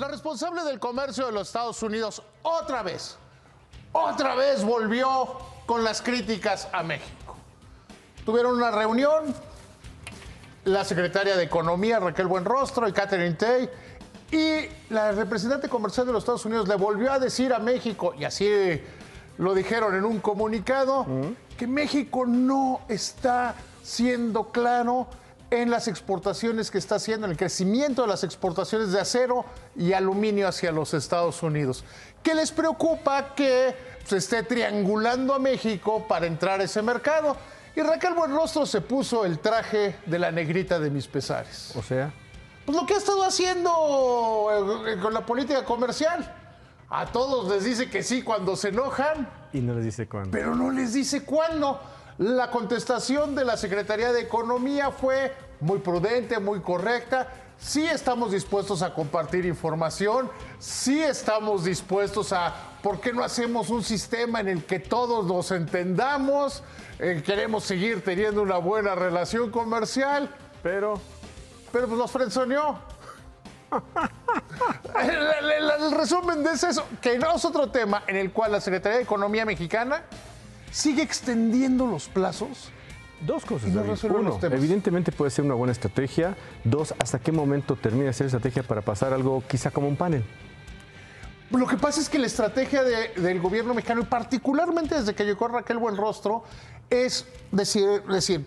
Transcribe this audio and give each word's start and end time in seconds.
La 0.00 0.08
responsable 0.08 0.64
del 0.64 0.78
comercio 0.80 1.26
de 1.26 1.32
los 1.32 1.48
Estados 1.48 1.82
Unidos 1.82 2.22
otra 2.40 2.82
vez, 2.82 3.18
otra 3.92 4.34
vez 4.34 4.64
volvió 4.64 5.36
con 5.66 5.84
las 5.84 6.00
críticas 6.00 6.68
a 6.72 6.82
México. 6.82 7.36
Tuvieron 8.24 8.56
una 8.56 8.70
reunión, 8.70 9.34
la 10.64 10.86
secretaria 10.86 11.36
de 11.36 11.42
Economía 11.42 11.98
Raquel 11.98 12.28
Buenrostro 12.28 12.88
y 12.88 12.94
Catherine 12.94 13.34
Tay, 13.34 13.68
y 14.32 14.70
la 14.88 15.12
representante 15.12 15.68
comercial 15.68 16.06
de 16.06 16.14
los 16.14 16.22
Estados 16.22 16.46
Unidos 16.46 16.66
le 16.66 16.76
volvió 16.76 17.12
a 17.12 17.18
decir 17.18 17.52
a 17.52 17.58
México, 17.58 18.14
y 18.18 18.24
así 18.24 18.48
lo 19.36 19.52
dijeron 19.52 19.94
en 19.94 20.06
un 20.06 20.20
comunicado, 20.20 21.04
que 21.58 21.66
México 21.66 22.24
no 22.24 22.80
está 22.88 23.54
siendo 23.82 24.44
claro 24.44 25.08
en 25.50 25.70
las 25.70 25.88
exportaciones 25.88 26.70
que 26.70 26.78
está 26.78 26.96
haciendo, 26.96 27.26
en 27.26 27.32
el 27.32 27.36
crecimiento 27.36 28.02
de 28.02 28.08
las 28.08 28.24
exportaciones 28.24 28.92
de 28.92 29.00
acero 29.00 29.44
y 29.76 29.92
aluminio 29.92 30.46
hacia 30.46 30.72
los 30.72 30.94
Estados 30.94 31.42
Unidos. 31.42 31.84
Que 32.22 32.34
les 32.34 32.52
preocupa 32.52 33.34
que 33.34 33.74
se 34.04 34.18
esté 34.18 34.42
triangulando 34.42 35.34
a 35.34 35.38
México 35.38 36.06
para 36.08 36.26
entrar 36.26 36.60
a 36.60 36.64
ese 36.64 36.82
mercado. 36.82 37.36
Y 37.74 37.80
Raquel 37.80 38.14
Buenrostro 38.14 38.66
se 38.66 38.80
puso 38.80 39.24
el 39.24 39.38
traje 39.38 39.96
de 40.06 40.18
la 40.18 40.30
negrita 40.30 40.78
de 40.78 40.90
mis 40.90 41.06
pesares. 41.06 41.72
O 41.76 41.82
sea, 41.82 42.12
Pues 42.66 42.76
lo 42.76 42.86
que 42.86 42.94
ha 42.94 42.98
estado 42.98 43.24
haciendo 43.24 44.84
eh, 44.86 44.98
con 45.00 45.14
la 45.14 45.24
política 45.26 45.64
comercial. 45.64 46.36
A 46.90 47.06
todos 47.06 47.48
les 47.48 47.64
dice 47.64 47.88
que 47.88 48.02
sí 48.02 48.22
cuando 48.22 48.56
se 48.56 48.68
enojan, 48.68 49.28
y 49.52 49.60
no 49.60 49.74
les 49.74 49.84
dice 49.84 50.08
cuándo. 50.08 50.30
pero 50.32 50.54
no 50.54 50.70
les 50.70 50.92
dice 50.92 51.24
cuándo. 51.24 51.80
La 52.18 52.50
contestación 52.50 53.34
de 53.34 53.44
la 53.44 53.56
Secretaría 53.56 54.12
de 54.12 54.20
Economía 54.20 54.90
fue 54.90 55.32
muy 55.60 55.78
prudente, 55.78 56.38
muy 56.38 56.60
correcta. 56.60 57.28
Sí 57.58 57.86
estamos 57.86 58.32
dispuestos 58.32 58.82
a 58.82 58.92
compartir 58.92 59.46
información, 59.46 60.30
sí 60.58 61.00
estamos 61.00 61.64
dispuestos 61.64 62.32
a, 62.32 62.54
¿por 62.82 63.00
qué 63.00 63.12
no 63.12 63.22
hacemos 63.22 63.70
un 63.70 63.82
sistema 63.84 64.40
en 64.40 64.48
el 64.48 64.64
que 64.64 64.80
todos 64.80 65.26
nos 65.26 65.50
entendamos? 65.50 66.62
Eh, 66.98 67.22
queremos 67.24 67.64
seguir 67.64 68.02
teniendo 68.02 68.42
una 68.42 68.58
buena 68.58 68.94
relación 68.94 69.50
comercial, 69.50 70.28
Pero 70.62 71.00
pero 71.72 71.86
pues 71.86 71.98
los 71.98 72.10
frenzoneó. 72.10 72.89
El, 75.02 75.10
el- 75.10 75.70
el 75.84 75.92
resumen 75.92 76.42
de 76.42 76.52
eso 76.52 76.68
es 76.68 76.80
que 77.00 77.18
no 77.18 77.34
es 77.34 77.44
otro 77.44 77.68
tema 77.70 78.02
en 78.06 78.16
el 78.16 78.32
cual 78.32 78.52
la 78.52 78.60
Secretaría 78.60 78.98
de 78.98 79.04
Economía 79.04 79.44
mexicana 79.44 80.02
sigue 80.70 81.02
extendiendo 81.02 81.86
los 81.86 82.08
plazos. 82.08 82.70
dos 83.20 83.44
cosas. 83.44 83.70
No 83.70 83.82
Uno, 84.14 84.38
evidentemente 84.42 85.12
puede 85.12 85.30
ser 85.30 85.44
una 85.44 85.54
buena 85.54 85.72
estrategia. 85.72 86.36
Dos, 86.64 86.94
¿hasta 86.98 87.18
qué 87.18 87.32
momento 87.32 87.76
termina 87.76 88.06
de 88.06 88.12
ser 88.12 88.26
estrategia 88.26 88.62
para 88.62 88.80
pasar 88.80 89.12
algo 89.12 89.42
quizá 89.46 89.70
como 89.70 89.88
un 89.88 89.96
panel? 89.96 90.24
Lo 91.50 91.66
que 91.66 91.76
pasa 91.76 92.00
es 92.00 92.08
que 92.08 92.18
la 92.18 92.26
estrategia 92.26 92.82
de- 92.84 93.08
del 93.16 93.40
gobierno 93.40 93.74
mexicano, 93.74 94.02
y 94.02 94.04
particularmente 94.04 94.94
desde 94.94 95.14
que 95.14 95.24
llegó 95.24 95.48
Raquel 95.48 95.78
Buenrostro, 95.78 96.44
es 96.88 97.26
decir, 97.50 98.02
decir, 98.04 98.44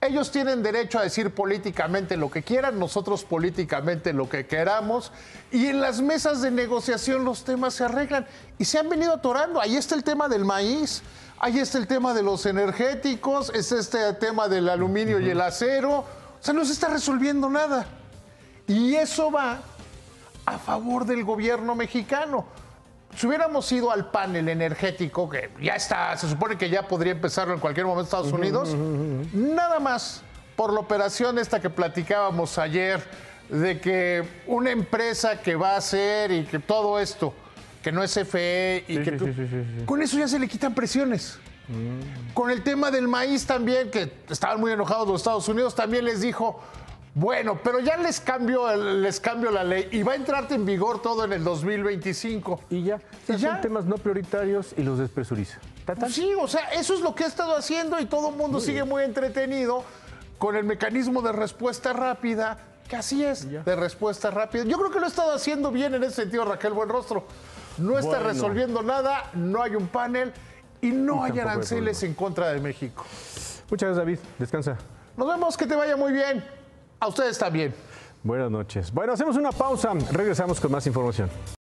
ellos 0.00 0.30
tienen 0.30 0.62
derecho 0.62 0.98
a 0.98 1.02
decir 1.02 1.34
políticamente 1.34 2.16
lo 2.16 2.30
que 2.30 2.42
quieran, 2.42 2.78
nosotros 2.78 3.24
políticamente 3.24 4.12
lo 4.12 4.28
que 4.28 4.46
queramos, 4.46 5.10
y 5.50 5.66
en 5.66 5.80
las 5.80 6.00
mesas 6.00 6.40
de 6.40 6.50
negociación 6.50 7.24
los 7.24 7.44
temas 7.44 7.74
se 7.74 7.84
arreglan 7.84 8.26
y 8.58 8.64
se 8.64 8.78
han 8.78 8.88
venido 8.88 9.14
atorando. 9.14 9.60
Ahí 9.60 9.76
está 9.76 9.96
el 9.96 10.04
tema 10.04 10.28
del 10.28 10.44
maíz, 10.44 11.02
ahí 11.40 11.58
está 11.58 11.78
el 11.78 11.88
tema 11.88 12.14
de 12.14 12.22
los 12.22 12.46
energéticos, 12.46 13.50
es 13.54 13.72
este 13.72 14.12
tema 14.14 14.48
del 14.48 14.68
aluminio 14.68 15.18
y 15.18 15.30
el 15.30 15.40
acero, 15.40 15.98
o 15.98 16.04
sea, 16.40 16.54
no 16.54 16.64
se 16.64 16.72
está 16.72 16.88
resolviendo 16.88 17.50
nada. 17.50 17.86
Y 18.68 18.94
eso 18.94 19.32
va 19.32 19.60
a 20.46 20.58
favor 20.58 21.06
del 21.06 21.24
gobierno 21.24 21.74
mexicano. 21.74 22.46
Si 23.16 23.26
hubiéramos 23.26 23.70
ido 23.72 23.90
al 23.90 24.10
panel 24.10 24.48
energético, 24.48 25.28
que 25.28 25.50
ya 25.60 25.74
está, 25.74 26.16
se 26.16 26.28
supone 26.28 26.56
que 26.56 26.68
ya 26.70 26.86
podría 26.86 27.12
empezarlo 27.12 27.54
en 27.54 27.60
cualquier 27.60 27.86
momento 27.86 28.04
Estados 28.04 28.32
Unidos, 28.32 28.74
nada 29.32 29.80
más 29.80 30.22
por 30.54 30.72
la 30.72 30.80
operación 30.80 31.38
esta 31.38 31.60
que 31.60 31.70
platicábamos 31.70 32.58
ayer, 32.58 33.02
de 33.48 33.80
que 33.80 34.24
una 34.46 34.70
empresa 34.70 35.40
que 35.40 35.56
va 35.56 35.70
a 35.72 35.76
hacer 35.78 36.30
y 36.30 36.44
que 36.44 36.58
todo 36.58 37.00
esto, 37.00 37.32
que 37.82 37.90
no 37.90 38.02
es 38.02 38.14
FE 38.16 38.84
y 38.86 38.96
Sí, 38.98 39.02
que 39.02 39.12
tú- 39.12 39.24
sí, 39.26 39.32
sí, 39.34 39.46
sí, 39.48 39.64
sí. 39.78 39.84
con 39.86 40.02
eso 40.02 40.18
ya 40.18 40.28
se 40.28 40.38
le 40.38 40.46
quitan 40.46 40.74
presiones. 40.74 41.38
Con 42.34 42.50
el 42.50 42.62
tema 42.62 42.90
del 42.90 43.08
maíz 43.08 43.46
también, 43.46 43.90
que 43.90 44.10
estaban 44.30 44.58
muy 44.60 44.72
enojados 44.72 45.06
los 45.08 45.20
Estados 45.20 45.48
Unidos, 45.48 45.74
también 45.74 46.04
les 46.04 46.20
dijo, 46.22 46.60
bueno, 47.18 47.58
pero 47.64 47.80
ya 47.80 47.96
les 47.96 48.20
cambio, 48.20 48.72
les 48.76 49.18
cambio 49.18 49.50
la 49.50 49.64
ley 49.64 49.88
y 49.90 50.04
va 50.04 50.12
a 50.12 50.14
entrar 50.14 50.46
en 50.52 50.64
vigor 50.64 51.02
todo 51.02 51.24
en 51.24 51.32
el 51.32 51.42
2025. 51.42 52.60
Y 52.70 52.84
ya, 52.84 53.00
¿Y 53.26 53.36
ya? 53.36 53.52
son 53.54 53.60
temas 53.60 53.84
no 53.86 53.96
prioritarios 53.96 54.72
y 54.76 54.84
los 54.84 55.00
despresuriza. 55.00 55.58
Pues 55.98 56.14
sí, 56.14 56.32
o 56.40 56.46
sea, 56.46 56.68
eso 56.74 56.94
es 56.94 57.00
lo 57.00 57.16
que 57.16 57.24
ha 57.24 57.26
estado 57.26 57.56
haciendo 57.56 57.98
y 57.98 58.06
todo 58.06 58.28
el 58.28 58.36
mundo 58.36 58.60
sigue 58.60 58.84
muy 58.84 59.02
entretenido 59.02 59.82
con 60.38 60.54
el 60.54 60.62
mecanismo 60.62 61.20
de 61.20 61.32
respuesta 61.32 61.92
rápida, 61.92 62.58
que 62.88 62.94
así 62.94 63.24
es, 63.24 63.50
de 63.50 63.74
respuesta 63.74 64.30
rápida. 64.30 64.62
Yo 64.62 64.76
creo 64.78 64.92
que 64.92 65.00
lo 65.00 65.06
ha 65.06 65.08
estado 65.08 65.32
haciendo 65.34 65.72
bien 65.72 65.94
en 65.94 66.04
ese 66.04 66.14
sentido 66.22 66.44
Raquel 66.44 66.72
Buenrostro. 66.72 67.24
No 67.78 67.98
está 67.98 68.18
Bueno. 68.18 68.28
resolviendo 68.28 68.82
nada, 68.84 69.30
no 69.34 69.60
hay 69.60 69.74
un 69.74 69.88
panel 69.88 70.32
y 70.80 70.92
no 70.92 71.26
Y 71.26 71.32
hay 71.32 71.40
aranceles 71.40 72.00
en 72.04 72.14
contra 72.14 72.52
de 72.52 72.60
México. 72.60 73.04
Muchas 73.70 73.88
gracias, 73.88 73.96
David. 73.96 74.18
Descansa. 74.38 74.76
Nos 75.16 75.26
vemos, 75.26 75.56
que 75.56 75.66
te 75.66 75.74
vaya 75.74 75.96
muy 75.96 76.12
bien. 76.12 76.57
A 77.00 77.08
ustedes 77.08 77.38
también. 77.38 77.74
Buenas 78.22 78.50
noches. 78.50 78.92
Bueno, 78.92 79.12
hacemos 79.12 79.36
una 79.36 79.52
pausa. 79.52 79.92
Regresamos 80.12 80.60
con 80.60 80.72
más 80.72 80.86
información. 80.86 81.30